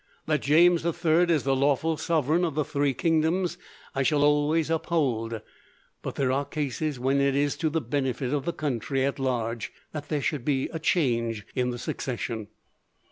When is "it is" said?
7.21-7.55